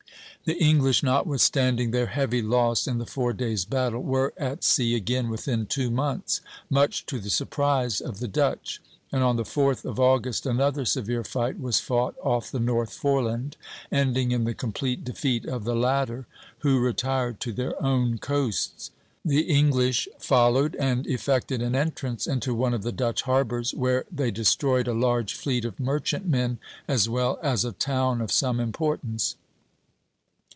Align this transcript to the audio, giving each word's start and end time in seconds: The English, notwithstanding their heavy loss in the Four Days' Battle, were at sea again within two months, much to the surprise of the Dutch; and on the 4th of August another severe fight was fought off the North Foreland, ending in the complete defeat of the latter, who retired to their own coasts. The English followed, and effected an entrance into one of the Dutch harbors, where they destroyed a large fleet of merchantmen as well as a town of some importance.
The 0.43 0.57
English, 0.57 1.03
notwithstanding 1.03 1.91
their 1.91 2.07
heavy 2.07 2.41
loss 2.41 2.87
in 2.87 2.97
the 2.97 3.05
Four 3.05 3.31
Days' 3.31 3.63
Battle, 3.63 4.01
were 4.01 4.33
at 4.37 4.63
sea 4.63 4.95
again 4.95 5.29
within 5.29 5.67
two 5.67 5.91
months, 5.91 6.41
much 6.67 7.05
to 7.05 7.19
the 7.19 7.29
surprise 7.29 8.01
of 8.01 8.17
the 8.17 8.27
Dutch; 8.27 8.81
and 9.11 9.23
on 9.23 9.35
the 9.35 9.43
4th 9.43 9.85
of 9.85 9.99
August 9.99 10.47
another 10.47 10.83
severe 10.83 11.23
fight 11.23 11.59
was 11.59 11.79
fought 11.79 12.15
off 12.23 12.49
the 12.49 12.59
North 12.59 12.91
Foreland, 12.91 13.55
ending 13.91 14.31
in 14.31 14.43
the 14.45 14.55
complete 14.55 15.03
defeat 15.03 15.45
of 15.45 15.63
the 15.63 15.75
latter, 15.75 16.25
who 16.61 16.79
retired 16.79 17.39
to 17.41 17.53
their 17.53 17.79
own 17.81 18.17
coasts. 18.17 18.89
The 19.23 19.41
English 19.43 20.07
followed, 20.17 20.75
and 20.77 21.05
effected 21.05 21.61
an 21.61 21.75
entrance 21.75 22.25
into 22.25 22.55
one 22.55 22.73
of 22.73 22.81
the 22.81 22.91
Dutch 22.91 23.21
harbors, 23.21 23.75
where 23.75 24.05
they 24.11 24.31
destroyed 24.31 24.87
a 24.87 24.93
large 24.95 25.35
fleet 25.35 25.65
of 25.65 25.79
merchantmen 25.79 26.57
as 26.87 27.07
well 27.07 27.37
as 27.43 27.63
a 27.63 27.73
town 27.73 28.21
of 28.21 28.31
some 28.31 28.59
importance. 28.59 29.35